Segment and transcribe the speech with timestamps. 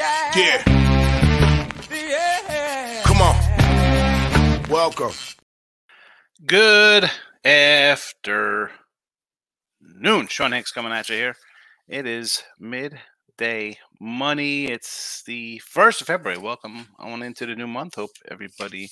[0.00, 0.32] yeah.
[1.90, 3.02] Yeah.
[3.04, 3.36] Come on.
[4.70, 5.12] Welcome.
[6.46, 7.10] Good
[7.44, 8.70] afternoon.
[10.28, 11.36] Sean Higgs coming at you here.
[11.86, 14.66] It is midday money.
[14.66, 16.38] It's the 1st of February.
[16.38, 17.96] Welcome on into the new month.
[17.96, 18.88] Hope everybody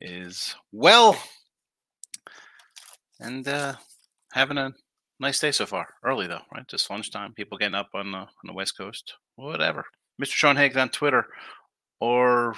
[0.00, 1.16] is well
[3.20, 3.74] and uh,
[4.32, 4.72] having a
[5.20, 5.86] nice day so far.
[6.04, 6.66] Early though, right?
[6.66, 7.32] Just lunchtime.
[7.32, 9.14] People getting up on the on the West Coast.
[9.36, 9.84] Whatever.
[10.20, 10.32] Mr.
[10.32, 11.26] Sean Higgs on Twitter,
[12.00, 12.54] or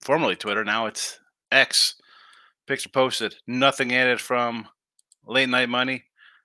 [0.00, 0.64] formerly Twitter.
[0.64, 1.18] Now it's
[1.50, 1.96] X.
[2.66, 3.34] Picture posted.
[3.46, 4.68] Nothing added from
[5.26, 6.04] late night money.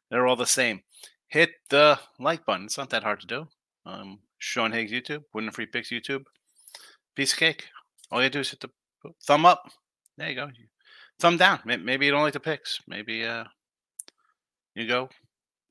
[0.09, 0.81] They're all the same.
[1.27, 2.66] Hit the like button.
[2.66, 3.48] It's not that hard to do.
[3.85, 6.23] Um, Sean Higgs YouTube, Winning Free Picks YouTube.
[7.16, 7.66] Piece of cake.
[8.11, 8.70] All you do is hit the
[9.25, 9.70] thumb up.
[10.17, 10.49] There you go.
[11.20, 11.59] Thumb down.
[11.66, 12.80] Maybe you don't like the picks.
[12.88, 13.45] Maybe uh,
[14.75, 15.09] you go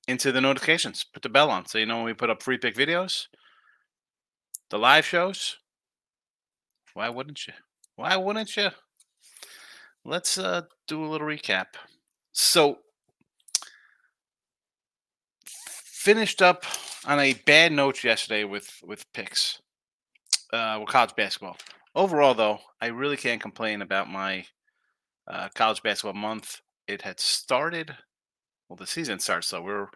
[0.08, 1.04] into the notifications.
[1.04, 3.26] Put the bell on so you know when we put up free pick videos,
[4.70, 5.58] the live shows.
[6.94, 7.52] Why wouldn't you?
[7.96, 8.70] Why wouldn't you?
[10.04, 11.66] Let's uh, do a little recap.
[12.32, 12.78] So,
[15.44, 16.64] finished up
[17.06, 19.60] on a bad note yesterday with with picks,
[20.52, 21.56] uh, with college basketball.
[21.94, 24.44] Overall, though, I really can't complain about my
[25.26, 26.60] uh, college basketball month.
[26.86, 27.96] It had started
[28.68, 29.88] well, the season starts so we're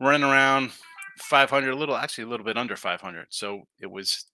[0.00, 0.70] running around
[1.18, 3.26] 500, a little actually a little bit under 500.
[3.30, 4.24] So it was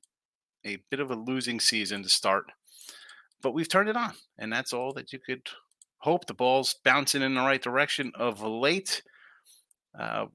[0.65, 2.47] a bit of a losing season to start,
[3.43, 5.43] but we've turned it on, and that's all that you could
[5.99, 6.27] hope.
[6.27, 9.03] The ball's bouncing in the right direction of late.
[9.99, 10.27] Uh,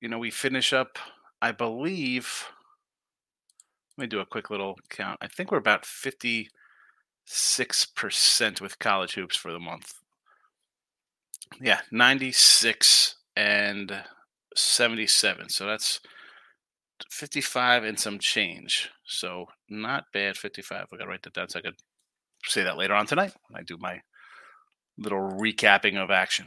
[0.00, 0.98] you know, we finish up,
[1.42, 2.48] I believe.
[3.96, 5.18] Let me do a quick little count.
[5.20, 9.94] I think we're about 56% with college hoops for the month.
[11.60, 14.04] Yeah, 96 and
[14.58, 15.48] 77.
[15.48, 16.00] So that's
[17.10, 18.90] 55 and some change.
[19.06, 20.86] So not bad 55.
[20.92, 21.76] I got to write that down so I could
[22.44, 24.00] say that later on tonight when I do my
[24.96, 26.46] little recapping of action.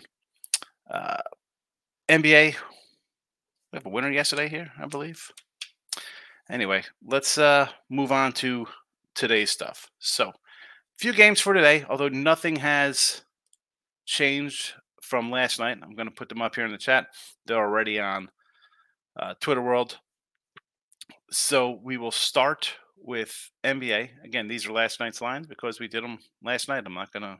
[0.89, 1.21] Uh,
[2.09, 2.55] NBA,
[3.71, 5.31] we have a winner yesterday here, I believe.
[6.49, 8.67] Anyway, let's uh, move on to
[9.15, 9.89] today's stuff.
[9.99, 10.33] So,
[10.97, 13.23] few games for today, although nothing has
[14.05, 14.73] changed
[15.11, 15.77] from last night.
[15.83, 17.07] I'm going to put them up here in the chat.
[17.45, 18.29] They're already on
[19.19, 19.99] uh, Twitter World.
[21.31, 24.07] So we will start with NBA.
[24.23, 26.83] Again, these are last night's lines because we did them last night.
[26.85, 27.39] I'm not going to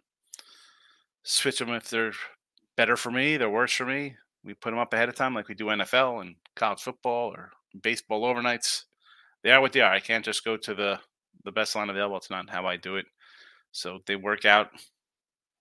[1.23, 2.11] switch them if they're
[2.75, 4.17] better for me, they're worse for me.
[4.43, 7.51] We put them up ahead of time like we do NFL and college football or
[7.81, 8.83] baseball overnights.
[9.43, 9.93] They are what they are.
[9.93, 10.99] I can't just go to the
[11.45, 12.17] the best line available.
[12.17, 13.05] It's not how I do it.
[13.71, 14.69] So they work out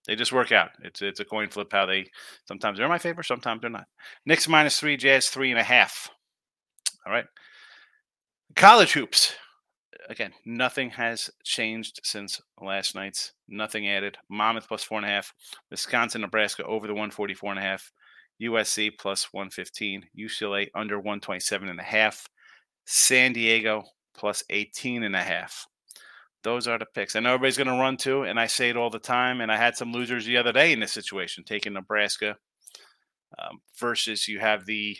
[0.06, 0.71] they just work out.
[0.83, 2.06] It's it's a coin flip how they
[2.47, 3.87] sometimes they're in my favor, sometimes they're not.
[4.27, 6.11] Knicks minus three, Jazz three and a half.
[7.06, 7.27] All right.
[8.56, 9.34] College hoops.
[10.09, 13.33] Again, nothing has changed since last night's.
[13.49, 14.16] Nothing added.
[14.28, 15.33] Monmouth plus four and a half.
[15.71, 17.93] Wisconsin, Nebraska over the 144 and a half.
[18.43, 20.05] USC plus 115.
[20.19, 22.27] UCLA under 127 and a half.
[22.87, 23.84] San Diego
[24.16, 25.66] plus 18 and a half.
[26.43, 27.17] Those are the picks.
[27.17, 29.41] I know everybody's going to run to, and I say it all the time.
[29.41, 32.37] And I had some losers the other day in this situation, taking Nebraska
[33.39, 34.97] um, versus you have the,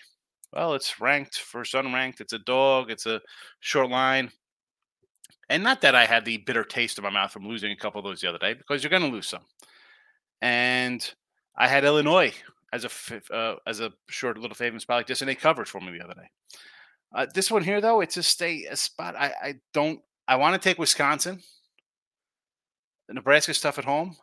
[0.53, 2.21] well, it's ranked versus unranked.
[2.21, 2.91] It's a dog.
[2.91, 3.21] It's a
[3.61, 4.31] short line.
[5.49, 7.99] And not that I had the bitter taste in my mouth from losing a couple
[7.99, 9.45] of those the other day, because you're going to lose some.
[10.41, 11.12] And
[11.57, 12.33] I had Illinois
[12.72, 15.81] as a uh, as a short little favorite spot like this, and they covered for
[15.81, 16.31] me the other day.
[17.12, 19.17] Uh, this one here, though, it's a stay a spot.
[19.17, 21.41] I, I don't I want to take Wisconsin.
[23.08, 24.16] The Nebraska stuff at home,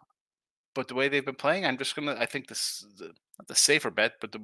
[0.73, 2.15] but the way they've been playing, I'm just gonna.
[2.17, 3.11] I think this the,
[3.45, 4.39] the safer bet, but the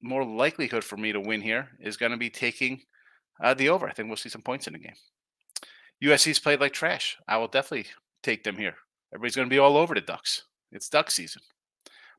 [0.00, 2.82] more likelihood for me to win here is going to be taking
[3.42, 3.88] uh, the over.
[3.88, 4.94] I think we'll see some points in the game.
[6.02, 7.18] USC's played like trash.
[7.26, 7.88] I will definitely
[8.22, 8.76] take them here.
[9.12, 10.44] Everybody's going to be all over the Ducks.
[10.70, 11.42] It's Duck season.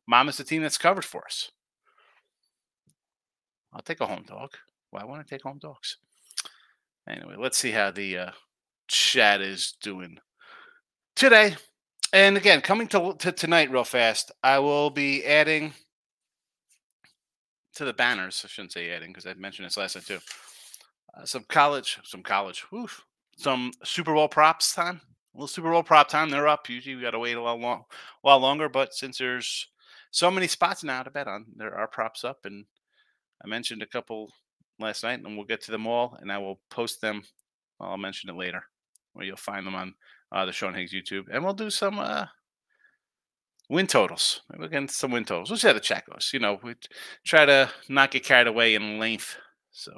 [0.05, 1.51] Mom is the team that's covered for us.
[3.73, 4.51] I'll take a home dog.
[4.89, 5.97] Why want to take home dogs?
[7.09, 8.31] Anyway, let's see how the uh,
[8.87, 10.17] chat is doing
[11.15, 11.55] today.
[12.13, 15.73] And again, coming to, to tonight real fast, I will be adding
[17.75, 18.41] to the banners.
[18.43, 20.19] I shouldn't say adding because I mentioned this last night too.
[21.17, 23.03] Uh, some college, some college, oof,
[23.37, 25.01] some Super Bowl props time.
[25.33, 26.29] A little Super Bowl prop time.
[26.29, 26.67] They're up.
[26.69, 29.67] Usually we got to wait a while, long, a while longer, but since there's
[30.11, 32.39] so many spots now to bet on, there are props up.
[32.43, 32.65] And
[33.43, 34.33] I mentioned a couple
[34.79, 37.23] last night, and we'll get to them all, and I will post them.
[37.79, 38.63] I'll mention it later,
[39.13, 39.93] where you'll find them on
[40.31, 42.25] uh, the Sean Higgs YouTube, and we'll do some uh,
[43.69, 44.41] win totals.
[44.49, 45.49] Maybe we'll get some win totals.
[45.49, 46.29] We'll see how the chat goes.
[46.33, 46.75] You know, we
[47.25, 49.37] try to not get carried away in length.
[49.71, 49.93] So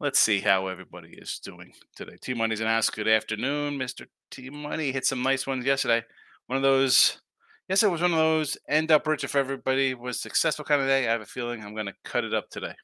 [0.00, 2.16] let's see how everybody is doing today.
[2.20, 2.90] T Money's in house.
[2.90, 4.06] Good afternoon, Mr.
[4.30, 4.92] T Money.
[4.92, 6.04] Hit some nice ones yesterday.
[6.46, 7.20] One of those,
[7.68, 10.88] yes, it was one of those end up rich if everybody was successful kind of
[10.88, 11.06] day.
[11.08, 12.74] I have a feeling I'm going to cut it up today.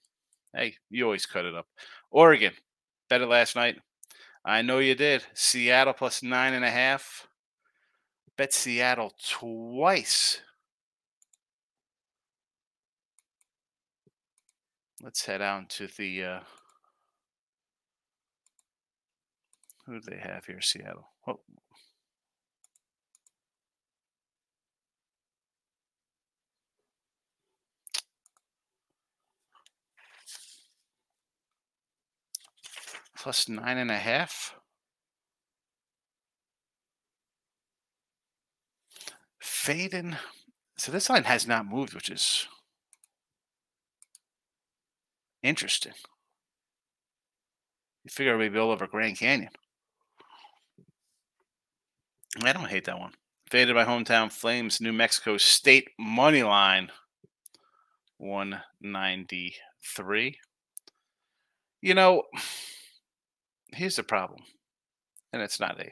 [0.55, 1.67] Hey, you always cut it up.
[2.11, 2.53] Oregon,
[3.09, 3.77] bet it last night.
[4.45, 5.25] I know you did.
[5.35, 7.27] Seattle plus nine and a half.
[8.37, 10.41] Bet Seattle twice.
[15.03, 16.41] Let's head out to the uh,
[19.87, 20.61] Who do they have here?
[20.61, 21.09] Seattle.
[21.27, 21.41] Oh.
[33.25, 34.55] Plus nine and a half.
[39.43, 40.19] Faden.
[40.77, 42.47] So this line has not moved, which is
[45.43, 45.95] interesting.
[48.05, 49.53] You figure maybe all over Grand Canyon.
[52.45, 53.13] I don't hate that one.
[53.49, 56.91] Faded by hometown Flames, New Mexico State money line,
[58.19, 60.39] 193.
[61.81, 62.25] You know,
[63.75, 64.41] here's the problem,
[65.33, 65.91] and it's not a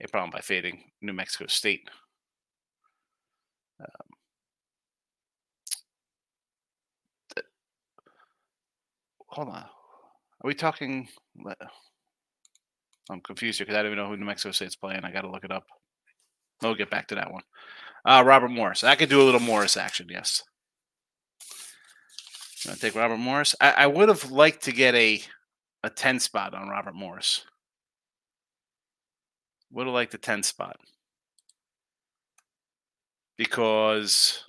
[0.00, 1.88] a problem by fading New Mexico State.
[3.80, 3.88] Um,
[9.28, 9.66] hold on, are
[10.44, 11.08] we talking?
[13.10, 15.04] I'm confused here because I don't even know who New Mexico State's playing.
[15.04, 15.64] I got to look it up.
[16.62, 17.42] We'll get back to that one.
[18.04, 18.84] Uh, Robert Morris.
[18.84, 20.42] I could do a little Morris action, yes.
[22.68, 23.54] i take Robert Morris.
[23.60, 25.20] I, I would have liked to get a
[25.82, 27.44] a 10 spot on Robert Morris.
[29.70, 30.76] Would have liked the 10 spot.
[33.36, 34.44] Because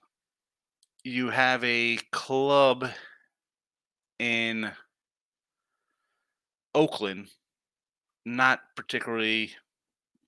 [1.04, 2.90] you have a club
[4.18, 4.72] in
[6.76, 7.28] Oakland
[8.26, 9.52] not particularly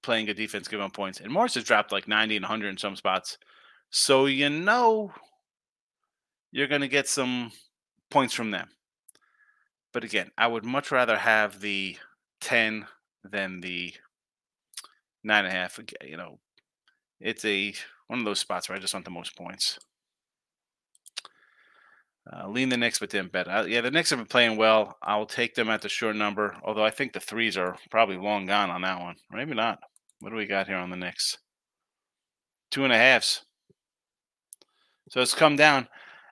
[0.01, 1.19] playing good defense, giving up points.
[1.19, 3.37] And Morris has dropped like 90 and 100 in some spots.
[3.89, 5.13] So you know
[6.51, 7.51] you're going to get some
[8.09, 8.69] points from them.
[9.93, 11.97] But again, I would much rather have the
[12.41, 12.85] 10
[13.23, 13.93] than the
[15.23, 15.79] nine and a half.
[16.03, 16.39] You know,
[17.19, 17.73] it's a
[18.07, 19.79] one of those spots where I just want the most points.
[22.31, 23.47] Uh, lean the Knicks, but didn't bet.
[23.47, 24.97] Uh, yeah, the Knicks have been playing well.
[25.01, 28.45] I'll take them at the short number, although I think the threes are probably long
[28.45, 29.15] gone on that one.
[29.31, 29.79] Or Maybe not.
[30.19, 31.37] What do we got here on the Knicks?
[32.69, 33.43] Two and a halves.
[35.09, 35.87] So it's come down.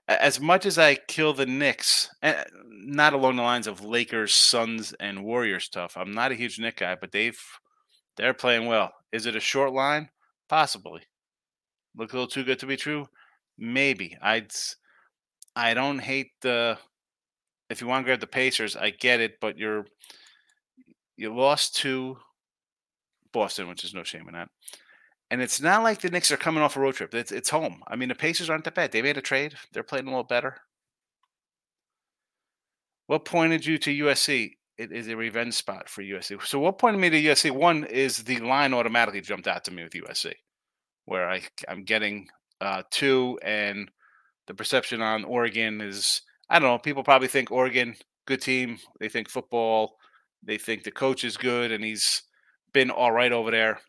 [0.09, 4.91] As much as I kill the Knicks, eh, not along the lines of Lakers, Suns,
[4.99, 5.95] and Warriors stuff.
[5.95, 7.39] I'm not a huge Knick guy, but they've
[8.17, 8.91] they're playing well.
[9.11, 10.09] Is it a short line?
[10.49, 11.03] Possibly.
[11.95, 13.07] Look a little too good to be true.
[13.57, 14.17] Maybe.
[14.21, 14.51] I'd
[15.55, 16.79] I don't hate the.
[17.69, 19.85] If you want to grab the Pacers, I get it, but you're
[21.17, 22.17] you lost to
[23.31, 24.49] Boston, which is no shame in that.
[25.31, 27.13] And it's not like the Knicks are coming off a road trip.
[27.13, 27.83] It's it's home.
[27.87, 28.91] I mean, the Pacers aren't that bad.
[28.91, 29.53] They made a trade.
[29.71, 30.57] They're playing a little better.
[33.07, 34.51] What pointed you to USC?
[34.77, 36.41] It is a revenge spot for USC.
[36.45, 37.51] So what pointed me to USC?
[37.51, 40.33] One is the line automatically jumped out to me with USC,
[41.05, 42.27] where I I'm getting
[42.61, 43.89] uh, two and
[44.47, 46.79] the perception on Oregon is I don't know.
[46.79, 47.95] People probably think Oregon
[48.25, 48.77] good team.
[48.99, 49.97] They think football.
[50.43, 52.23] They think the coach is good, and he's
[52.73, 53.81] been all right over there.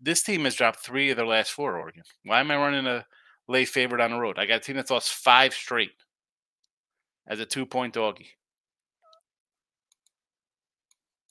[0.00, 1.76] This team has dropped three of their last four.
[1.76, 2.02] Oregon.
[2.24, 3.06] Why am I running a
[3.46, 4.38] lay favorite on the road?
[4.38, 5.92] I got a team that's lost five straight
[7.26, 8.30] as a two point doggy.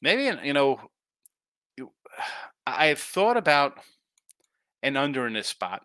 [0.01, 0.79] Maybe you know,
[2.67, 3.77] I have thought about
[4.83, 5.83] an under in this spot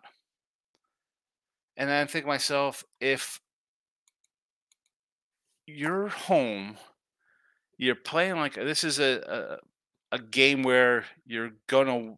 [1.75, 3.39] and then I think myself, if
[5.65, 6.77] you're home,
[7.77, 9.59] you're playing like this is a,
[10.11, 12.15] a, a game where you're gonna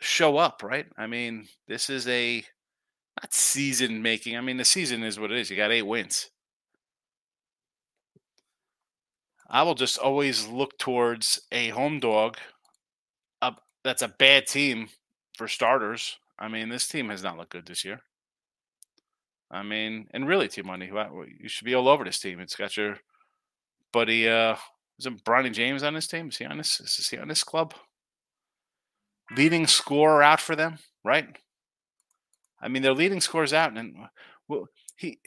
[0.00, 0.86] show up, right?
[0.96, 2.44] I mean, this is a
[3.20, 4.36] not season making.
[4.36, 5.50] I mean, the season is what it is.
[5.50, 6.30] You got eight wins.
[9.48, 12.36] I will just always look towards a home dog.
[13.40, 13.52] Uh,
[13.84, 14.88] that's a bad team
[15.36, 16.16] for starters.
[16.38, 18.00] I mean, this team has not looked good this year.
[19.50, 20.90] I mean, and really, T Money,
[21.40, 22.40] you should be all over this team.
[22.40, 22.98] It's got your
[23.92, 24.56] buddy, uh,
[24.98, 26.28] isn't Bronny James on this team?
[26.28, 26.80] Is he on this?
[26.80, 27.72] Is he on this club?
[29.34, 31.36] Leading scorer out for them, right?
[32.60, 33.94] I mean, their leading scores out, and
[34.48, 35.20] well, he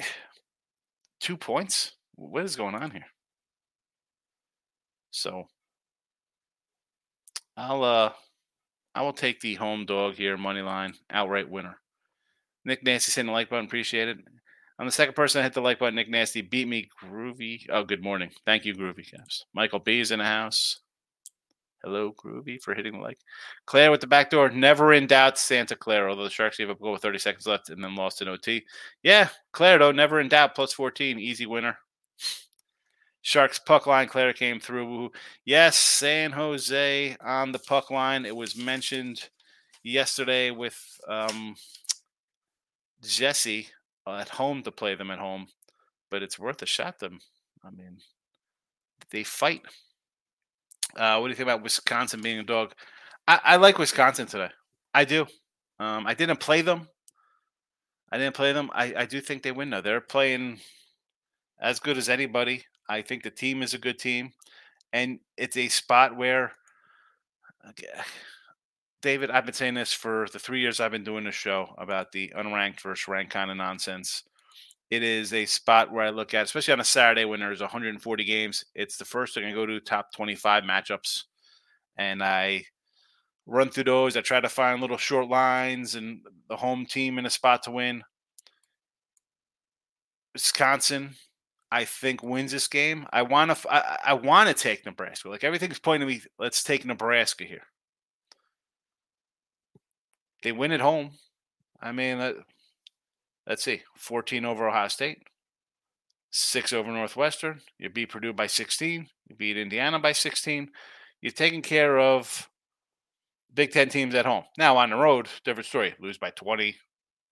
[1.20, 1.94] two points.
[2.16, 3.06] What is going on here?
[5.12, 5.46] So,
[7.56, 8.14] I'll uh,
[8.96, 11.78] I will take the home dog here, money line, outright winner.
[12.66, 14.18] Nick Nasty saying the like button, appreciate it.
[14.78, 15.96] I'm the second person to hit the like button.
[15.96, 16.90] Nick Nasty beat me.
[17.04, 17.66] Groovy.
[17.70, 18.32] Oh, good morning.
[18.46, 19.46] Thank you, Groovy Caps.
[19.54, 20.80] Michael B is in the house.
[21.84, 23.20] Hello, Groovy, for hitting the like.
[23.66, 24.50] Claire with the back door.
[24.50, 26.10] Never in doubt, Santa Claire.
[26.10, 28.28] Although the Sharks gave up a goal with 30 seconds left and then lost in
[28.28, 28.66] OT.
[29.02, 30.56] Yeah, Claire, though, never in doubt.
[30.56, 31.20] Plus 14.
[31.20, 31.78] Easy winner.
[33.22, 34.08] Sharks puck line.
[34.08, 35.12] Claire came through.
[35.46, 38.26] Yes, San Jose on the puck line.
[38.26, 39.30] It was mentioned
[39.84, 41.56] yesterday with um,
[43.02, 43.68] Jesse
[44.08, 45.48] at home to play them at home,
[46.10, 47.00] but it's worth a shot.
[47.00, 47.20] Them,
[47.64, 48.00] I mean,
[49.12, 49.62] they fight.
[50.96, 52.74] Uh, what do you think about Wisconsin being a dog?
[53.28, 54.50] I, I like Wisconsin today.
[54.94, 55.26] I do.
[55.80, 56.88] Um, I didn't play them.
[58.12, 58.70] I didn't play them.
[58.74, 59.82] I, I do think they win though.
[59.82, 60.60] They're playing
[61.62, 62.64] as good as anybody.
[62.90, 64.32] I think the team is a good team,
[64.92, 66.54] and it's a spot where,
[67.70, 67.86] okay,
[69.02, 72.12] David, I've been saying this for the three years I've been doing the show about
[72.12, 74.24] the unranked versus ranked kind of nonsense.
[74.90, 78.24] It is a spot where I look at, especially on a Saturday when there's 140
[78.24, 78.66] games.
[78.74, 81.24] It's the first thing I go to top 25 matchups,
[81.98, 82.66] and I
[83.46, 84.18] run through those.
[84.18, 87.72] I try to find little short lines and the home team in a spot to
[87.72, 88.04] win.
[90.34, 91.16] Wisconsin,
[91.72, 93.06] I think wins this game.
[93.12, 93.72] I want to.
[93.72, 95.30] I, I want to take Nebraska.
[95.30, 96.22] Like everything's pointing me.
[96.40, 97.64] Let's take Nebraska here.
[100.42, 101.12] They win at home.
[101.82, 102.34] I mean, uh,
[103.50, 105.24] let's see, 14 over Ohio State,
[106.30, 107.62] six over Northwestern.
[107.80, 109.08] You beat Purdue by 16.
[109.28, 110.70] You beat Indiana by 16.
[111.20, 112.48] You're taking care of
[113.54, 114.44] Big Ten teams at home.
[114.58, 115.96] Now on the road, different story.
[116.00, 116.78] Lose by 20.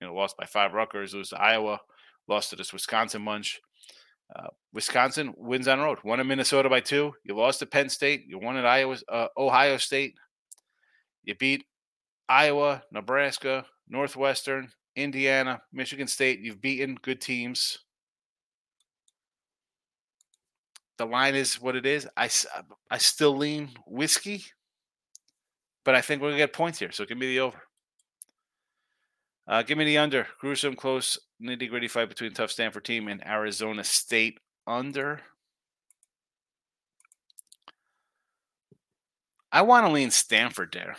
[0.02, 1.14] You know, lost by five Rutgers.
[1.14, 1.80] Lose to Iowa.
[2.28, 3.62] Lost to this Wisconsin bunch.
[4.36, 6.00] Uh, Wisconsin wins on road.
[6.04, 7.14] Won in Minnesota by two.
[7.24, 8.26] You lost to Penn State.
[8.28, 10.16] You won at Iowa, uh, Ohio State.
[11.24, 11.64] You beat
[12.28, 16.40] Iowa, Nebraska, Northwestern, Indiana, Michigan State.
[16.40, 17.78] You've beaten good teams.
[20.98, 22.08] The line is what it is.
[22.18, 22.30] I,
[22.90, 24.44] I still lean whiskey,
[25.86, 26.92] but I think we're going to get points here.
[26.92, 27.62] So give me the over.
[29.48, 30.28] Uh, give me the under.
[30.42, 35.22] Gruesome, close, nitty gritty fight between tough Stanford team and Arizona State under.
[39.52, 40.98] I want to lean Stanford there.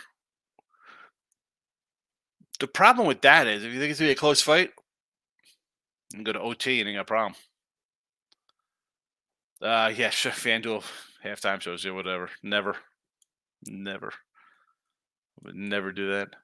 [2.59, 4.71] The problem with that is if you think it's gonna be a close fight,
[6.13, 7.35] and go to OT and you got a problem.
[9.61, 10.83] Uh yeah, sure, FanDuel
[11.23, 12.29] halftime shows you whatever.
[12.43, 12.75] Never.
[13.65, 14.13] Never.
[15.43, 16.35] Would never do that.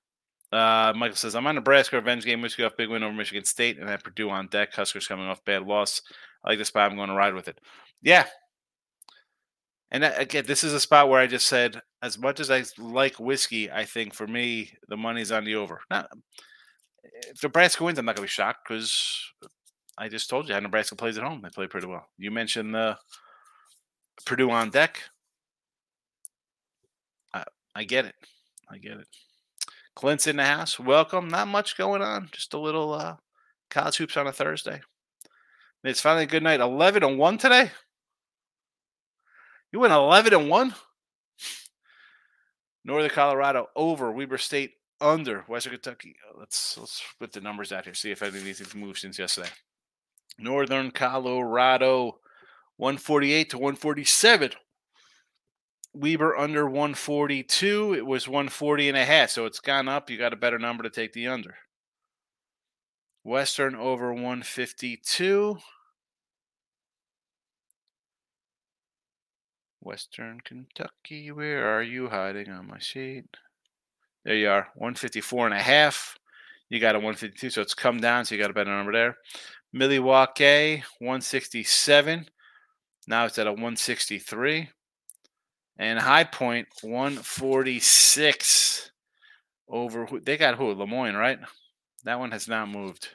[0.51, 2.41] Uh, Michael says, I'm on Nebraska revenge game.
[2.41, 4.73] Michigan off big win over Michigan State, and I Purdue on deck.
[4.73, 6.01] Huskers coming off bad loss.
[6.43, 6.89] I like this spot.
[6.89, 7.59] I'm going to ride with it.
[8.01, 8.25] Yeah.
[9.91, 13.19] And again, this is a spot where I just said as much as I like
[13.19, 15.81] whiskey, I think for me the money's on the over.
[15.89, 16.05] Now,
[17.03, 19.33] if Nebraska wins, I'm not gonna be shocked because
[19.97, 21.41] I just told you how Nebraska plays at home.
[21.41, 22.05] They play pretty well.
[22.19, 22.95] You mentioned the
[24.23, 25.01] Purdue on deck.
[27.33, 27.43] I,
[27.73, 28.15] I get it.
[28.69, 29.07] I get it.
[29.95, 30.79] Clint's in the house.
[30.79, 31.27] Welcome.
[31.27, 32.29] Not much going on.
[32.31, 33.15] Just a little uh,
[33.71, 34.79] college hoops on a Thursday.
[35.83, 36.59] It's finally a good night.
[36.59, 37.71] 11 and 1 today.
[39.71, 40.75] You went 11 and 1?
[42.85, 46.15] Northern Colorado over, Weber State under, Western Kentucky.
[46.23, 49.17] Uh, let's let's put the numbers out here, see if any of these moved since
[49.17, 49.49] yesterday.
[50.37, 52.19] Northern Colorado
[52.77, 54.51] 148 to 147.
[55.93, 57.95] Weber under 142.
[57.95, 60.09] It was 140 and a half, so it's gone up.
[60.09, 61.55] You got a better number to take the under.
[63.23, 65.57] Western over 152.
[69.85, 73.25] Western Kentucky, where are you hiding on my sheet?
[74.23, 76.17] There you are, 154 and a half.
[76.69, 79.17] You got a 152, so it's come down, so you got a better number there.
[79.71, 82.25] Milwaukee, 167.
[83.07, 84.69] Now it's at a 163.
[85.77, 88.91] And High Point, 146
[89.67, 90.73] over who they got who?
[90.73, 91.37] Le Moyne, right?
[92.05, 93.09] That one has not moved.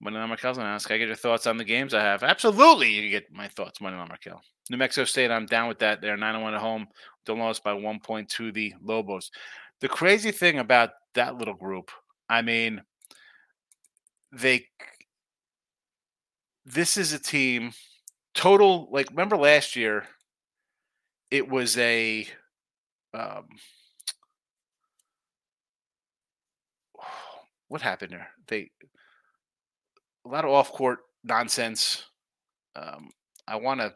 [0.00, 0.86] Money on Markel's ask.
[0.86, 2.22] Can I get your thoughts on the games I have?
[2.22, 4.40] Absolutely, you get my thoughts, Money on Markel.
[4.70, 6.00] New Mexico State, I'm down with that.
[6.00, 6.86] They're 9 1 at home.
[7.26, 9.30] Don't lost by one point to the Lobos.
[9.80, 11.90] The crazy thing about that little group,
[12.28, 12.82] I mean,
[14.32, 14.66] they.
[16.64, 17.72] This is a team
[18.34, 18.88] total.
[18.92, 20.04] Like, remember last year,
[21.30, 22.26] it was a.
[23.14, 23.48] Um,
[27.68, 28.28] what happened there?
[28.46, 28.70] They
[30.28, 32.04] a lot of off court nonsense.
[32.76, 33.10] Um,
[33.46, 33.94] I want to.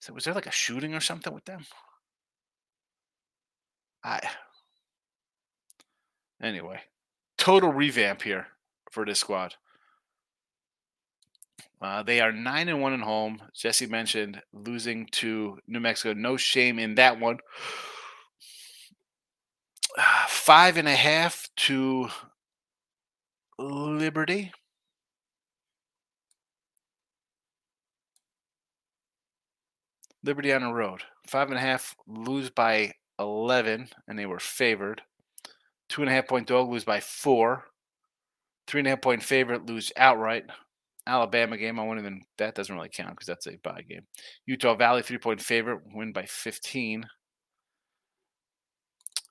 [0.00, 1.64] So was there like a shooting or something with them?
[4.04, 4.20] I.
[6.42, 6.80] Anyway,
[7.38, 8.48] total revamp here
[8.90, 9.54] for this squad.
[11.80, 13.40] Uh, they are nine and one at home.
[13.54, 16.14] Jesse mentioned losing to New Mexico.
[16.14, 17.38] No shame in that one.
[20.28, 22.08] Five and a half to
[23.58, 24.52] Liberty.
[30.24, 31.02] Liberty on the road.
[31.26, 35.02] Five and a half, lose by 11, and they were favored.
[35.88, 37.64] Two and a half point dog, lose by four.
[38.66, 40.44] Three and a half point favorite, lose outright.
[41.06, 44.06] Alabama game, I won't even, that doesn't really count because that's a bye game.
[44.46, 47.04] Utah Valley, three point favorite, win by 15.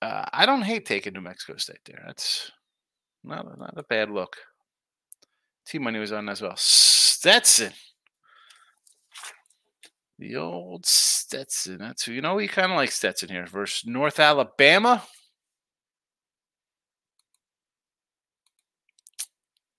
[0.02, 2.04] Uh, I don't hate taking New Mexico State there.
[2.06, 2.52] That's
[3.24, 4.36] not, not a bad look.
[5.66, 6.56] T Money was on as well.
[6.58, 7.72] Stetson.
[10.22, 11.80] The old Stetson.
[11.80, 12.36] That's who you know.
[12.36, 15.02] We kind of like Stetson here versus North Alabama.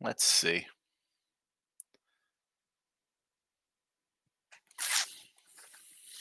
[0.01, 0.67] Let's see.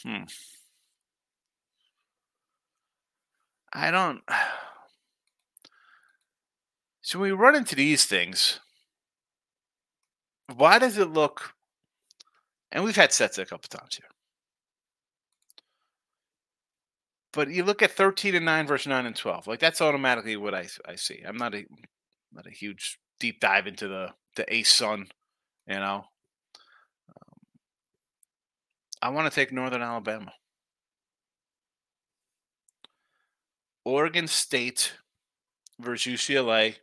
[0.04, 0.24] Hmm.
[3.74, 4.22] I don't.
[7.04, 8.60] So we run into these things,
[10.56, 11.56] why does it look?
[12.72, 14.11] And we've had sets a couple times here.
[17.34, 19.48] But you look at 13 and 9 versus 9 and 12.
[19.48, 21.22] Like that's automatically what I, I see.
[21.26, 21.66] I'm not a
[22.34, 25.10] not a huge deep dive into the the ASUN,
[25.68, 26.06] you know.
[27.10, 27.40] Um,
[29.02, 30.34] I want to take Northern Alabama.
[33.84, 34.94] Oregon State
[35.80, 36.76] versus UCLA.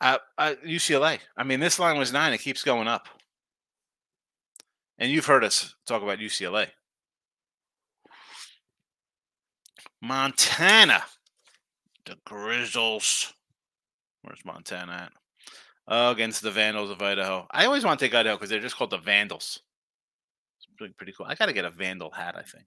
[0.00, 1.20] Uh, uh, UCLA.
[1.36, 2.32] I mean, this line was nine.
[2.32, 3.08] It keeps going up.
[4.98, 6.68] And you've heard us talk about UCLA.
[10.04, 11.02] Montana.
[12.04, 13.32] The Grizzles.
[14.22, 15.12] Where's Montana at?
[15.88, 17.46] Oh, against the Vandals of Idaho.
[17.50, 19.60] I always want to take Idaho because they're just called the Vandals.
[20.58, 21.26] It's pretty cool.
[21.26, 22.66] I got to get a Vandal hat, I think.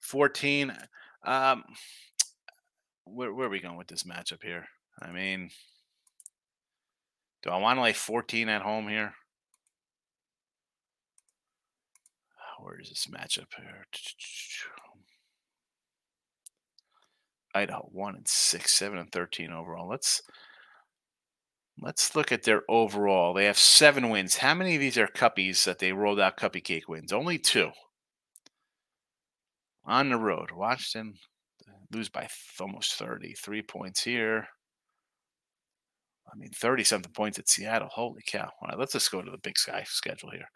[0.00, 0.76] 14.
[1.24, 1.64] Um,
[3.04, 4.66] where, where are we going with this matchup here?
[5.00, 5.50] I mean,
[7.42, 9.14] do I want to lay 14 at home here?
[12.60, 13.86] Where is this matchup here?
[17.56, 19.88] Idaho one and six, seven and thirteen overall.
[19.88, 20.22] Let's
[21.80, 23.34] let's look at their overall.
[23.34, 24.36] They have seven wins.
[24.36, 27.12] How many of these are cuppies that they rolled out cuppy cake wins?
[27.12, 27.70] Only two.
[29.84, 31.14] On the road, Washington
[31.68, 32.28] uh, lose by
[32.60, 33.34] almost 30.
[33.34, 34.48] Three points here.
[36.30, 37.88] I mean, 30 something points at Seattle.
[37.92, 38.50] Holy cow.
[38.60, 40.48] All right, let's just go to the big sky schedule here.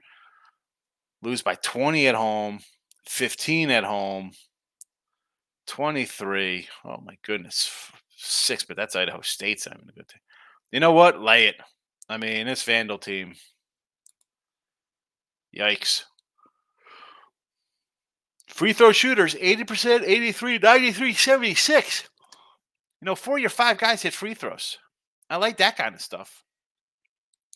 [1.23, 2.59] Lose by 20 at home,
[3.07, 4.33] 15 at home,
[5.71, 6.67] 23.
[6.85, 7.71] Oh my goodness.
[8.17, 10.21] Six, but that's Idaho State's having a good thing.
[10.73, 11.21] You know what?
[11.21, 11.55] Lay it.
[12.09, 13.35] I mean, this Vandal team.
[15.57, 16.03] Yikes.
[18.49, 22.09] Free throw shooters, 80%, 83, 93, 76.
[23.01, 24.77] You know, four of your five guys hit free throws.
[25.31, 26.43] I like that kind of stuff.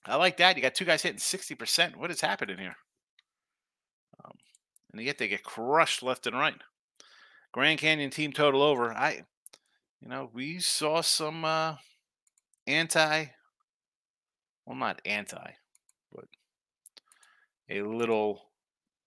[0.07, 0.57] I like that.
[0.57, 1.96] You got two guys hitting 60%.
[1.96, 2.77] What is happening here?
[4.24, 4.37] Um,
[4.92, 6.55] and yet they get crushed left and right.
[7.54, 8.92] Grand Canyon team total over.
[8.92, 9.22] I,
[10.00, 11.76] you know, we saw some uh,
[12.66, 13.26] anti,
[14.66, 15.52] well, not anti,
[16.12, 16.24] but
[17.70, 18.42] a little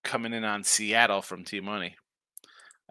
[0.01, 1.97] coming in on Seattle from T Money.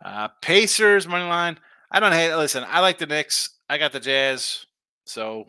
[0.04, 1.58] Uh, Pacers money line.
[1.90, 2.34] I don't hate.
[2.34, 3.48] Listen, I like the Knicks.
[3.66, 4.66] I got the Jazz,
[5.06, 5.46] so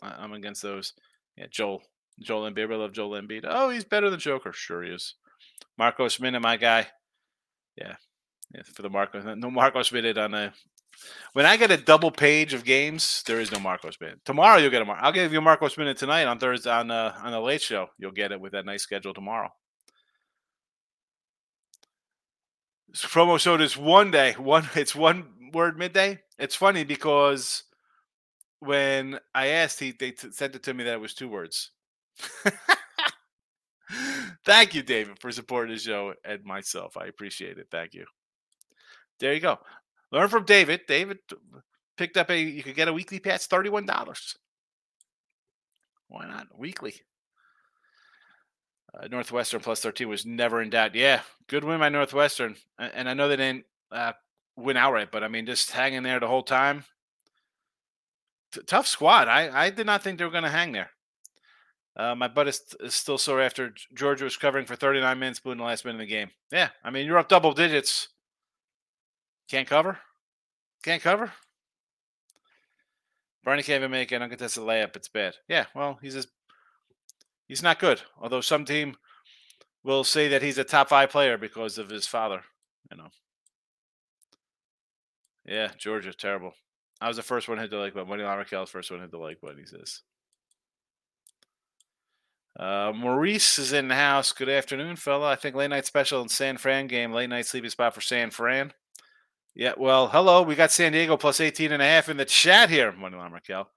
[0.00, 0.94] I'm against those.
[1.36, 1.82] Yeah, Joel,
[2.18, 2.72] Joel Embiid.
[2.72, 3.44] I love Joel Embiid.
[3.46, 4.54] Oh, he's better than Joker.
[4.54, 5.16] Sure he is.
[5.76, 6.86] Marcos Minute, my guy.
[7.76, 7.96] Yeah,
[8.54, 9.24] yeah, for the Marcos.
[9.24, 10.52] No Marcos Minute on a.
[11.32, 14.20] When I get a double page of games, there is no Marcos Minute.
[14.24, 14.98] Tomorrow you'll get a Mar.
[15.00, 17.88] I'll give you a Marcos Minute tonight on Thursday on uh, on the late show.
[17.98, 19.50] You'll get it with that nice schedule tomorrow.
[22.92, 24.32] Promo showed is one day.
[24.32, 26.20] One it's one word midday.
[26.38, 27.64] It's funny because
[28.58, 31.70] when I asked, he they t- sent it to me that it was two words.
[34.44, 36.96] Thank you, David, for supporting the show and myself.
[36.96, 37.68] I appreciate it.
[37.70, 38.04] Thank you.
[39.20, 39.58] There you go.
[40.10, 40.82] Learn from David.
[40.88, 41.18] David
[41.96, 44.36] picked up a you could get a weekly pass, $31.
[46.08, 46.48] Why not?
[46.58, 46.94] Weekly.
[48.92, 50.96] Uh, Northwestern plus 13 was never in doubt.
[50.96, 52.56] Yeah, good win by Northwestern.
[52.78, 54.12] And, and I know they didn't uh,
[54.56, 56.84] win outright, but I mean, just hanging there the whole time.
[58.52, 59.28] T- tough squad.
[59.28, 60.90] I, I did not think they were going to hang there.
[61.96, 65.52] Uh, my butt is, is, still sore after Georgia was covering for 39 minutes, blew
[65.52, 66.30] in the last minute of the game.
[66.50, 68.08] Yeah, I mean, you're up double digits.
[69.50, 69.98] Can't cover?
[70.84, 71.32] Can't cover?
[73.44, 74.16] Bronny can't even make it.
[74.16, 74.94] I don't get this a layup.
[74.96, 75.34] It's bad.
[75.48, 76.28] Yeah, well, he's just
[77.48, 78.02] he's not good.
[78.20, 78.96] Although some team
[79.82, 82.42] will say that he's a top five player because of his father.
[82.90, 83.08] You know.
[85.44, 86.52] Yeah, Georgia, terrible.
[87.00, 88.08] I was the first one hit the like button.
[88.08, 89.58] Money Line Raquel's first one hit the like button.
[89.58, 90.02] He says.
[92.58, 94.32] Uh, Maurice is in the house.
[94.32, 95.30] Good afternoon, fella.
[95.30, 97.12] I think late night special in San Fran game.
[97.12, 98.74] Late night sleeping spot for San Fran.
[99.54, 100.42] Yeah, well, hello.
[100.42, 103.68] We got San Diego plus 18 and a half in the chat here, Moneyline Raquel.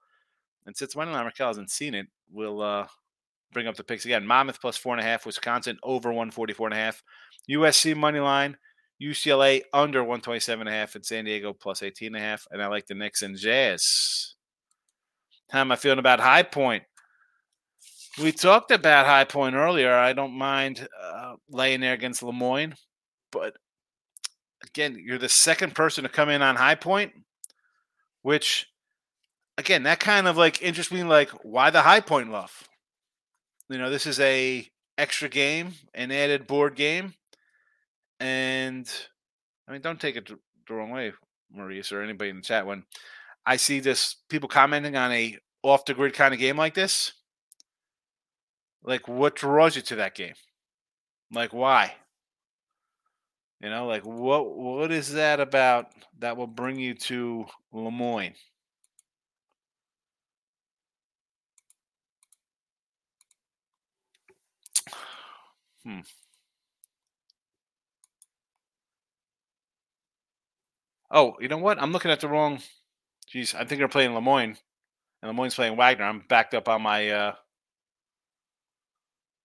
[0.66, 2.86] And since Moneyline Raquel hasn't seen it, we'll uh,
[3.52, 4.26] bring up the picks again.
[4.26, 7.02] Monmouth plus four and a half, Wisconsin over 144 and a half.
[7.50, 8.54] USC Moneyline,
[9.02, 12.46] UCLA under 127 and a half, and San Diego plus 18 and a half.
[12.50, 14.34] And I like the Knicks and Jazz.
[15.50, 16.84] How am I feeling about High Point?
[18.22, 19.92] We talked about High Point earlier.
[19.92, 22.74] I don't mind uh, laying there against Le Moyne,
[23.32, 23.54] but
[24.74, 27.12] again, you're the second person to come in on High Point,
[28.22, 28.66] which
[29.56, 31.02] again, that kind of like interests me.
[31.02, 32.68] Like, why the High Point love?
[33.68, 37.14] You know, this is a extra game, an added board game,
[38.20, 38.90] and
[39.68, 41.12] I mean, don't take it the wrong way,
[41.50, 42.66] Maurice, or anybody in the chat.
[42.66, 42.84] When
[43.46, 47.12] I see this, people commenting on a off the grid kind of game like this
[48.84, 50.34] like, what draws you to that game?
[51.32, 51.94] Like, why?
[53.64, 55.86] You know, like what what is that about
[56.18, 58.34] that will bring you to Le Moyne?
[65.82, 66.00] Hmm.
[71.10, 71.80] Oh, you know what?
[71.80, 72.60] I'm looking at the wrong.
[73.32, 74.58] Jeez, I think they're playing Le Moyne,
[75.22, 76.04] and Le Moyne's playing Wagner.
[76.04, 77.34] I'm backed up on my uh,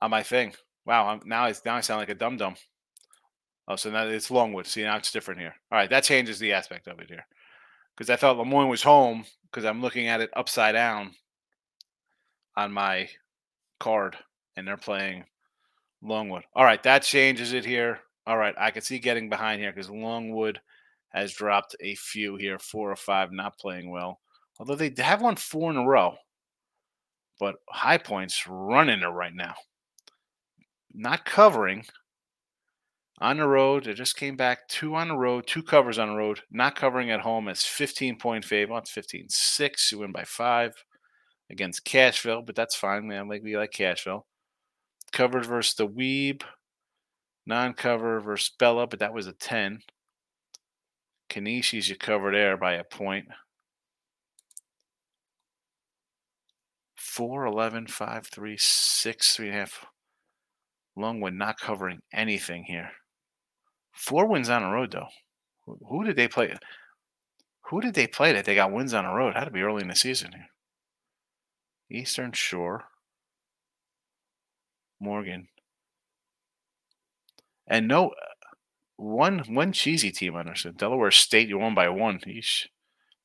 [0.01, 0.55] on my thing.
[0.85, 2.55] Wow, I'm, now I now I sound like a dum dum.
[3.69, 4.65] Oh, so now it's Longwood.
[4.65, 5.53] See, now it's different here.
[5.71, 7.25] All right, that changes the aspect of it here.
[7.95, 11.13] Because I thought Le Moyne was home because I'm looking at it upside down
[12.57, 13.09] on my
[13.79, 14.17] card,
[14.57, 15.23] and they're playing
[16.01, 16.43] Longwood.
[16.55, 17.99] All right, that changes it here.
[18.25, 20.59] All right, I can see getting behind here because Longwood
[21.09, 24.19] has dropped a few here, four or five, not playing well.
[24.59, 26.15] Although they have won four in a row,
[27.39, 29.55] but High Point's running it right now
[30.93, 31.85] not covering
[33.21, 33.85] on the road.
[33.85, 37.11] They just came back two on the road, two covers on the road, not covering
[37.11, 37.47] at home.
[37.47, 38.77] It's 15 point favor.
[38.77, 39.91] It's 15 6.
[39.91, 40.73] You win by five
[41.49, 43.27] against Asheville, but that's fine, man.
[43.27, 44.25] Like we like Asheville.
[45.11, 46.43] Covered versus the Weeb.
[47.45, 49.79] Non cover versus Bella, but that was a 10.
[51.29, 53.27] Kanishi's you cover there by a point.
[56.95, 59.71] 4 11 5 3 6 3.5
[60.95, 62.91] Longwood not covering anything here.
[63.99, 65.09] Four wins on the road, though.
[65.89, 66.55] Who did they play?
[67.65, 69.35] Who did they play that they got wins on the road?
[69.35, 70.47] Had to be early in the season here.
[71.91, 72.85] Eastern Shore,
[75.01, 75.49] Morgan,
[77.67, 78.55] and no uh,
[78.95, 80.71] one one cheesy team on there.
[80.71, 82.19] Delaware State, you won by one.
[82.19, 82.67] Eesh.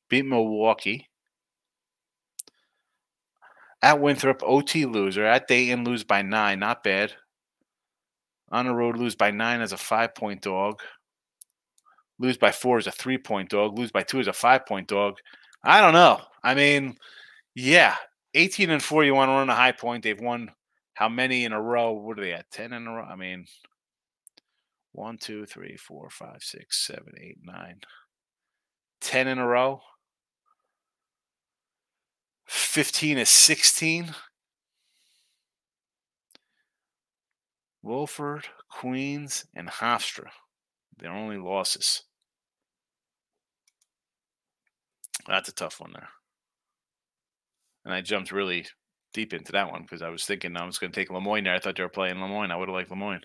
[0.09, 1.07] Beat Milwaukee.
[3.81, 5.25] At Winthrop, OT loser.
[5.25, 6.59] At Dayton, lose by nine.
[6.59, 7.13] Not bad.
[8.51, 10.81] On the road, lose by nine as a five point dog.
[12.19, 13.77] Lose by four as a three point dog.
[13.77, 15.17] Lose by two as a five point dog.
[15.63, 16.21] I don't know.
[16.43, 16.95] I mean,
[17.55, 17.95] yeah,
[18.35, 20.03] 18 and four, you want to run a high point.
[20.03, 20.51] They've won
[20.93, 21.93] how many in a row?
[21.93, 22.51] What are they at?
[22.51, 23.03] 10 in a row?
[23.03, 23.45] I mean,
[24.91, 27.79] one, two, three, four, five, six, seven, eight, nine,
[29.01, 29.81] 10 in a row.
[32.47, 34.13] 15 is 16.
[37.85, 40.29] Wofford, Queens, and Hofstra.
[40.97, 42.03] Their only losses.
[45.27, 46.09] That's a tough one there.
[47.83, 48.65] And I jumped really
[49.13, 51.43] deep into that one because I was thinking I was going to take Le Moyne
[51.43, 51.55] there.
[51.55, 52.51] I thought they were playing Le Moyne.
[52.51, 53.21] I would have liked Le Moyne.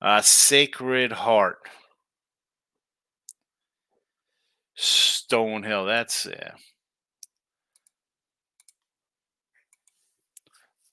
[0.00, 1.58] Uh, Sacred Heart.
[4.78, 5.86] Stonehill.
[5.86, 6.52] That's yeah.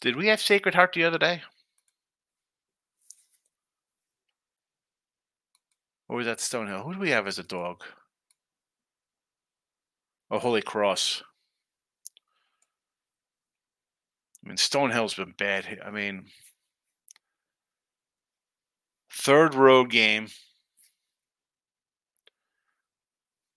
[0.02, 1.44] Did we have Sacred Heart the other day?
[6.13, 6.86] Or was that Stonehill?
[6.86, 7.84] Who do we have as a dog?
[10.30, 11.23] Oh, Holy Cross.
[14.45, 15.82] I mean, Stonehill's been bad.
[15.84, 16.26] I mean,
[19.12, 20.28] third road game.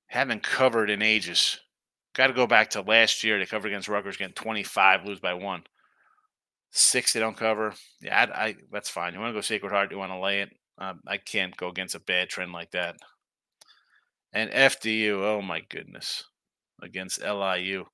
[0.07, 1.61] Haven't covered in ages.
[2.15, 3.39] Got to go back to last year.
[3.39, 5.65] They covered against Rutgers, getting 25, lose by one.
[6.71, 7.75] Six, they don't cover.
[8.01, 9.13] Yeah, I, I that's fine.
[9.13, 9.91] You want to go Sacred Heart?
[9.91, 10.49] You want to lay it?
[10.79, 12.97] Um, I can't go against a bad trend like that.
[14.33, 16.25] And FDU, oh my goodness,
[16.83, 17.87] against LIU.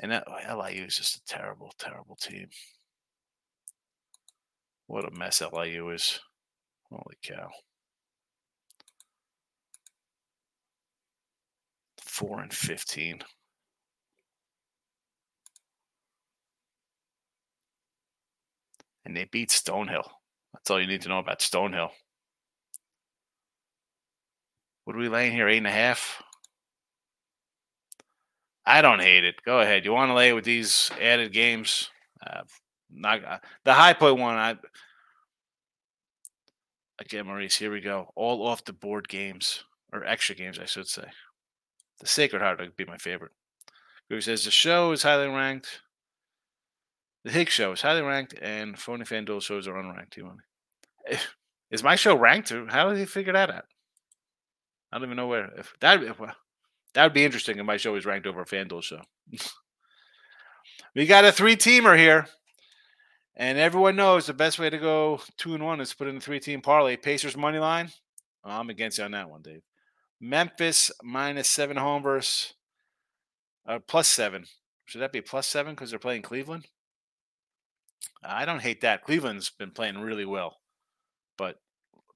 [0.00, 2.48] And that, LIU is just a terrible, terrible team.
[4.86, 6.20] What a mess LIU is.
[6.90, 7.50] Holy cow.
[12.00, 13.20] Four and fifteen.
[19.04, 20.08] And they beat Stonehill.
[20.52, 21.90] That's all you need to know about Stonehill.
[24.86, 25.48] Are we laying here?
[25.48, 26.22] Eight and a half?
[28.66, 29.36] I don't hate it.
[29.44, 29.84] Go ahead.
[29.84, 31.90] You want to lay it with these added games?
[32.26, 32.42] Uh,
[32.90, 34.36] not uh, the high point one.
[34.36, 34.56] I
[37.00, 37.56] again, Maurice.
[37.56, 38.10] Here we go.
[38.14, 41.04] All off the board games or extra games, I should say.
[42.00, 43.32] The Sacred Heart would be my favorite.
[44.10, 45.80] Who says the show is highly ranked.
[47.24, 50.16] The Higgs show is highly ranked, and Phony FanDuel shows are unranked.
[50.16, 50.40] You want
[51.70, 52.52] is my show ranked?
[52.68, 53.64] How did he figure that out?
[54.94, 55.50] I don't even know where.
[55.56, 56.00] If that
[56.94, 59.00] that would be interesting if my show is ranked over a FanDuel show.
[60.94, 62.28] we got a three teamer here.
[63.34, 66.20] And everyone knows the best way to go two and one is put in a
[66.20, 66.96] three team parlay.
[66.96, 67.90] Pacers money line.
[68.44, 69.62] Well, I'm against you on that one, Dave.
[70.20, 72.54] Memphis minus seven home versus
[73.66, 74.44] uh, plus seven.
[74.84, 76.66] Should that be plus seven because they're playing Cleveland?
[78.22, 79.02] I don't hate that.
[79.02, 80.58] Cleveland's been playing really well,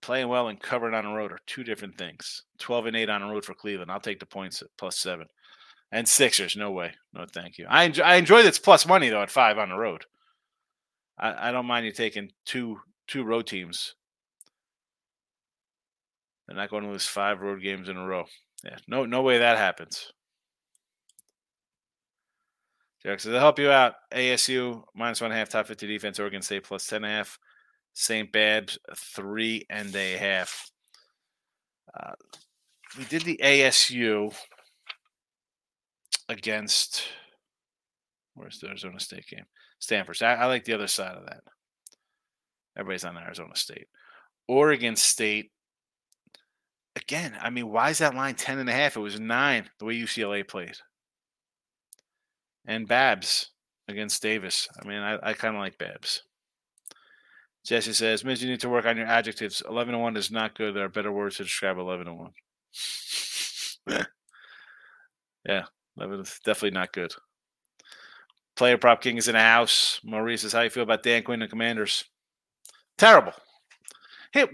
[0.01, 2.45] playing well and covering on the road are two different things.
[2.59, 3.91] 12 and 8 on the road for Cleveland.
[3.91, 5.27] I'll take the points at plus seven.
[5.91, 6.93] And Sixers, no way.
[7.15, 7.67] No, thank you.
[7.69, 10.05] I enjoy, I enjoy this plus money, though, at five on the road.
[11.19, 13.95] I, I don't mind you taking two two road teams.
[16.47, 18.25] They're not going to lose five road games in a row.
[18.65, 20.13] Yeah, no, no way that happens.
[23.03, 23.95] Jack says, I'll help you out.
[24.13, 27.17] ASU minus one and a half, top 50 defense, Oregon State plus 10 and a
[27.17, 27.39] half.
[27.95, 28.31] St.
[28.31, 30.71] Babs, three and a half.
[31.99, 32.13] Uh,
[32.97, 34.35] we did the ASU
[36.29, 37.09] against
[38.35, 39.47] where's the Arizona State game?
[39.79, 40.23] Stanford.
[40.23, 41.41] I, I like the other side of that.
[42.77, 43.89] Everybody's on Arizona State.
[44.47, 45.51] Oregon State.
[46.97, 48.97] Again, I mean, why is that line 10 and a half?
[48.97, 50.77] It was nine the way UCLA played.
[52.67, 53.51] And Babs
[53.89, 54.69] against Davis.
[54.83, 56.23] I mean, I, I kind of like Babs.
[57.69, 59.63] Jesse says, Miz, you need to work on your adjectives.
[59.69, 60.75] 11 to 1 is not good.
[60.75, 62.31] There are better words to describe 11 to 1.
[65.47, 65.65] yeah,
[65.99, 67.13] 11 is definitely not good.
[68.57, 70.01] Player Prop King is in the house.
[70.03, 72.05] Maurice says, How you feel about Dan Quinn and Commanders?
[72.97, 73.35] Terrible.
[74.33, 74.47] Hey,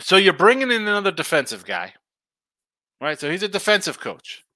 [0.00, 1.92] so you're bringing in another defensive guy,
[3.02, 3.20] right?
[3.20, 4.46] So he's a defensive coach.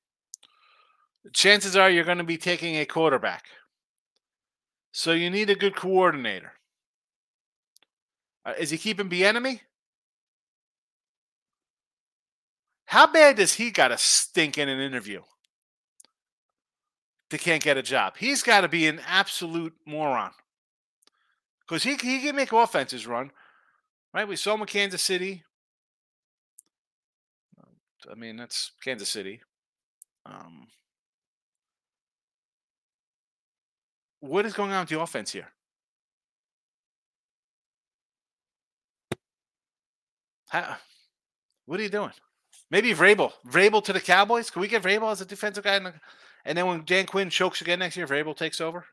[1.35, 3.45] Chances are you're going to be taking a quarterback.
[4.93, 6.55] So you need a good coordinator.
[8.49, 9.61] Uh, is he keeping Bieniemy?
[12.87, 15.21] How bad does he got to stink in an interview
[17.29, 18.17] to can't get a job?
[18.17, 20.31] He's got to be an absolute moron
[21.61, 23.33] because he he can make offenses run,
[24.15, 24.27] right?
[24.27, 25.45] We saw him in Kansas City.
[28.11, 29.43] I mean, that's Kansas City.
[30.25, 30.69] Um,
[34.21, 35.49] what is going on with the offense here?
[40.49, 40.77] How,
[41.67, 42.13] what are you doing?
[42.71, 43.33] Maybe Vrabel.
[43.47, 44.51] Vrabel to the Cowboys.
[44.51, 45.79] Can we get Vrabel as a defensive guy?
[45.79, 45.95] The,
[46.45, 48.87] and then when Dan Quinn chokes again next year, Vrabel takes over.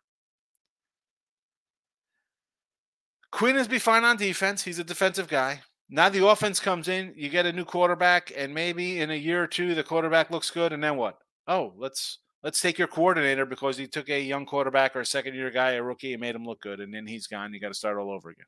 [3.31, 4.63] Quinn is be fine on defense.
[4.63, 5.61] He's a defensive guy.
[5.89, 7.13] Now the offense comes in.
[7.15, 10.49] You get a new quarterback, and maybe in a year or two, the quarterback looks
[10.49, 10.73] good.
[10.73, 11.17] And then what?
[11.47, 15.35] Oh, let's let's take your coordinator because he took a young quarterback or a second
[15.35, 16.79] year guy, a rookie, and made him look good.
[16.79, 17.53] And then he's gone.
[17.53, 18.45] You got to start all over again.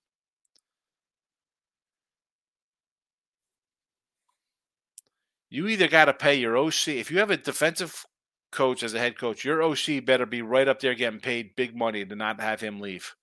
[5.50, 6.90] You either got to pay your OC.
[6.90, 8.06] If you have a defensive
[8.52, 11.76] coach as a head coach, your OC better be right up there getting paid big
[11.76, 13.16] money to not have him leave.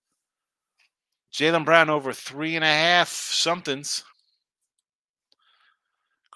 [1.32, 4.04] Jaylen Brown over three and a half somethings.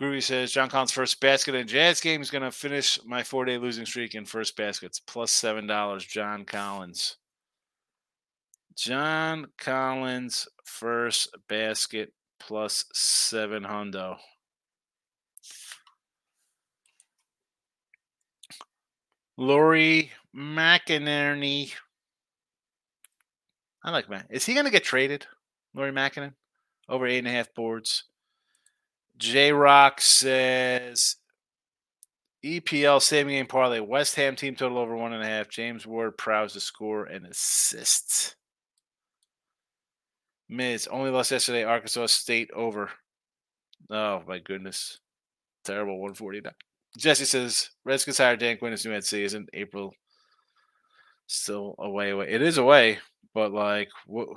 [0.01, 3.45] Groovy says John Collins' first basket in Jazz game is going to finish my four
[3.45, 5.01] day losing streak in first baskets.
[5.01, 6.07] Plus $7.
[6.07, 7.17] John Collins.
[8.77, 14.17] John Collins' first basket plus seven hundo.
[19.39, 21.73] Lauri Markkanen.
[23.85, 24.27] I like Matt.
[24.31, 25.27] Is he going to get traded?
[25.75, 26.35] Lauri Markkanen
[26.89, 28.05] over eight and a half boards.
[29.17, 31.17] J Rock says
[32.45, 33.79] EPL same game parlay.
[33.79, 35.49] West Ham team total over one and a half.
[35.49, 38.35] James Ward-Prowse to score and assists.
[40.49, 41.63] Miz only lost yesterday.
[41.63, 42.91] Arkansas State over.
[43.91, 44.99] Oh my goodness,
[45.65, 46.01] terrible.
[46.01, 46.55] One forty nine.
[46.97, 49.21] Jesse says Redskins hired Dan Quinn as new NC.
[49.21, 49.93] Isn't April
[51.27, 52.11] still away?
[52.11, 52.29] Away.
[52.31, 52.99] It is away,
[53.35, 54.29] but like, what?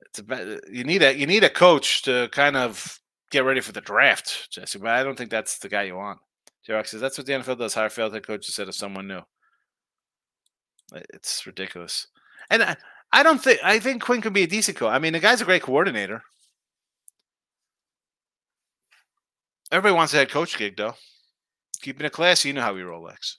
[0.00, 2.98] It's a, you need a you need a coach to kind of
[3.30, 4.78] get ready for the draft, Jesse.
[4.78, 6.18] But I don't think that's the guy you want.
[6.66, 9.20] J-Rock says that's what the NFL does: hire failed head coaches instead of someone new.
[11.12, 12.06] It's ridiculous,
[12.48, 12.76] and I,
[13.12, 14.90] I don't think I think Quinn can be a decent coach.
[14.90, 16.22] I mean, the guy's a great coordinator.
[19.72, 20.94] Everybody wants a head coach gig, though.
[21.80, 23.38] Keeping it classy, you know how we roll, Lex.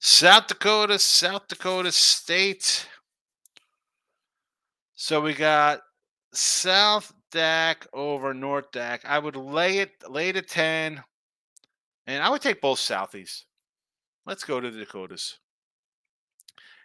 [0.00, 2.86] South Dakota, South Dakota State.
[4.94, 5.80] So we got
[6.32, 9.02] South Dak over North Dak.
[9.04, 11.02] I would lay it lay to 10.
[12.06, 13.44] And I would take both Southies.
[14.26, 15.38] Let's go to the Dakotas.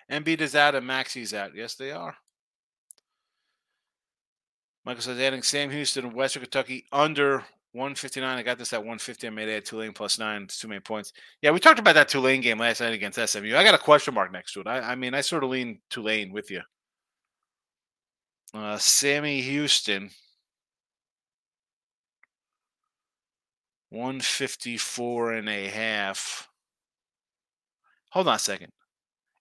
[0.10, 1.52] Embiid is out and Maxey's out.
[1.56, 2.16] Yes, they are.
[4.86, 8.38] Michael says adding Sam Houston, and Western Kentucky under 159.
[8.38, 9.28] I got this at 150.
[9.28, 10.44] I made it at Tulane plus nine.
[10.44, 11.14] It's too many points.
[11.42, 13.56] Yeah, we talked about that Tulane game last night against SMU.
[13.56, 14.68] I got a question mark next to it.
[14.68, 16.62] I, I mean, I sort of lean Tulane with you.
[18.54, 20.10] Uh, Sammy Houston.
[23.92, 26.48] 154 and a half.
[28.12, 28.72] Hold on a second.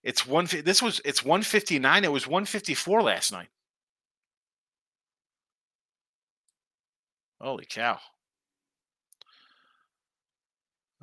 [0.03, 0.45] It's one.
[0.45, 2.03] This was it's 159.
[2.03, 3.49] It was 154 last night.
[7.41, 7.99] Holy cow.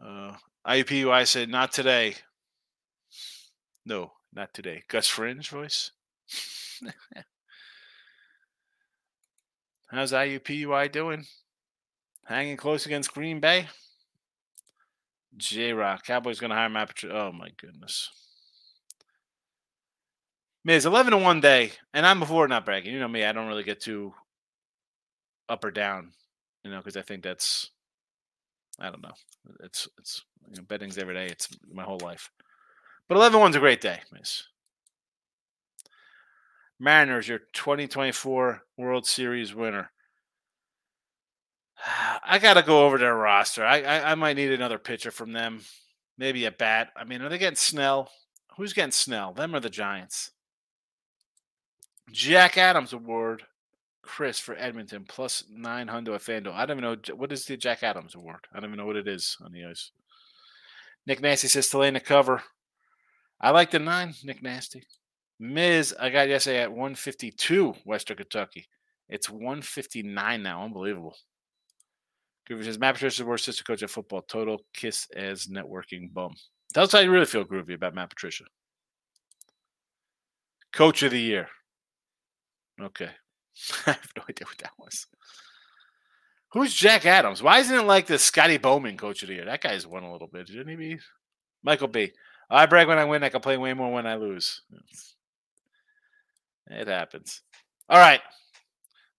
[0.02, 0.32] Uh,
[0.66, 2.14] IUPUI said, not today.
[3.84, 4.82] No, not today.
[4.88, 5.92] Gus Fring voice.
[9.88, 11.24] How's IUPUI doing?
[12.24, 13.68] Hanging close against Green Bay?
[15.36, 16.04] J Rock.
[16.04, 17.16] Cowboys going to hire Matt Patricia.
[17.16, 18.10] Oh, my goodness.
[20.64, 21.72] Miz, 11 to 1 day.
[21.94, 22.92] And I'm before not bragging.
[22.92, 24.12] You know me, I don't really get too
[25.48, 26.10] up or down,
[26.64, 27.70] you know, because I think that's
[28.78, 29.14] I don't know.
[29.60, 31.26] It's it's you know, betting's every day.
[31.26, 32.30] It's my whole life.
[33.08, 34.44] But 11 one's a great day, miss.
[36.78, 39.90] Mariners, your 2024 World Series winner.
[42.24, 43.64] I got to go over their roster.
[43.64, 45.60] I, I, I might need another pitcher from them.
[46.18, 46.90] Maybe a bat.
[46.96, 48.10] I mean, are they getting Snell?
[48.56, 49.32] Who's getting Snell?
[49.32, 50.32] Them or the Giants?
[52.10, 53.42] Jack Adams Award
[54.06, 56.54] Chris for Edmonton plus 900 at FanDuel.
[56.54, 58.46] I don't even know what is the Jack Adams Award.
[58.52, 59.90] I don't even know what it is on the ice.
[61.06, 62.42] Nick Nasty says to lay in the cover.
[63.40, 64.82] I like the nine, Nick Nasty.
[65.38, 68.66] Miz, I got yesterday at 152 Western Kentucky.
[69.08, 70.64] It's 159 now.
[70.64, 71.14] Unbelievable.
[72.48, 74.22] Groovy says Matt Patricia is the worst assistant coach at football.
[74.22, 76.34] Total kiss as networking bum.
[76.74, 78.44] That's how you really feel groovy about Matt Patricia.
[80.72, 81.48] Coach of the year.
[82.80, 83.10] Okay.
[83.86, 85.06] I have no idea what that was.
[86.52, 87.42] Who's Jack Adams?
[87.42, 89.44] Why isn't it like the Scotty Bowman coach of the year?
[89.44, 90.46] That guy's won a little bit.
[90.46, 90.98] Didn't he be?
[91.62, 92.12] Michael B.
[92.48, 93.24] I brag when I win.
[93.24, 94.62] I complain way more when I lose.
[96.68, 97.42] It happens.
[97.88, 98.20] All right.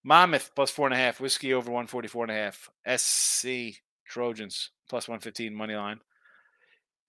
[0.03, 1.19] Monmouth plus four and a half.
[1.19, 2.69] Whiskey over 144 and a half.
[2.97, 5.99] SC Trojans plus 115 money line.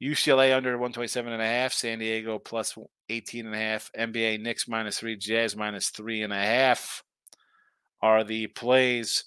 [0.03, 1.73] UCLA under 127 and a half.
[1.73, 2.77] San Diego plus
[3.09, 3.91] 18 and a half.
[3.97, 5.17] NBA Knicks minus three.
[5.17, 7.05] Jazz minus three and a half
[8.01, 9.25] are the plays.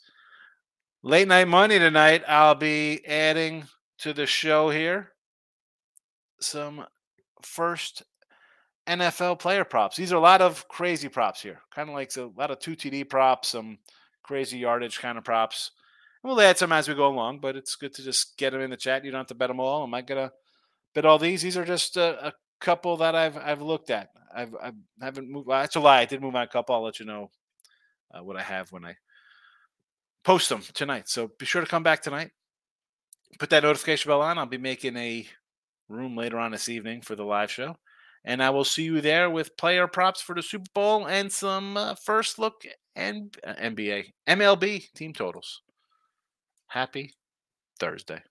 [1.04, 2.24] Late night money tonight.
[2.28, 3.66] I'll be adding
[4.00, 5.12] to the show here
[6.40, 6.86] some
[7.42, 8.04] first
[8.88, 9.96] NFL player props.
[9.96, 12.76] These are a lot of crazy props here, kind of like a lot of two
[12.76, 13.78] TD props, some
[14.24, 15.72] crazy yardage kind of props.
[16.24, 18.70] we'll add some as we go along, but it's good to just get them in
[18.70, 19.06] the chat.
[19.06, 19.84] You don't have to bet them all.
[19.84, 20.32] Am I gonna
[20.94, 21.42] bet all these?
[21.42, 24.10] These are just a, a couple that I've I've looked at.
[24.34, 25.50] I've I haven't moved.
[25.50, 26.02] That's a lie.
[26.02, 26.76] I did move on a couple.
[26.76, 27.30] I'll let you know
[28.14, 28.96] uh, what I have when I
[30.24, 31.10] post them tonight.
[31.10, 32.32] So be sure to come back tonight.
[33.40, 34.38] Put that notification bell on.
[34.38, 35.26] I'll be making a
[35.90, 37.78] room later on this evening for the live show.
[38.24, 41.76] And I will see you there with player props for the Super Bowl and some
[41.76, 42.64] uh, first look
[42.96, 45.62] and uh, NBA, MLB team totals.
[46.68, 47.14] Happy
[47.80, 48.22] Thursday.